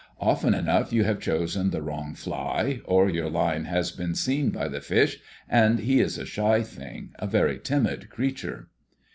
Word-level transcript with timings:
Often 0.19 0.55
enough 0.55 0.91
you 0.91 1.03
have 1.03 1.19
chosen 1.19 1.69
the 1.69 1.83
wrong 1.83 2.15
fly, 2.15 2.81
or 2.85 3.07
your 3.07 3.29
line 3.29 3.65
has 3.65 3.91
been 3.91 4.15
seen 4.15 4.49
by 4.49 4.67
the 4.67 4.81
fish; 4.81 5.19
and 5.47 5.77
he 5.77 5.99
is 5.99 6.17
a 6.17 6.25
shy 6.25 6.63
thing, 6.63 7.11
a 7.19 7.27
very 7.27 7.59
timid 7.59 8.09
creature." 8.09 8.69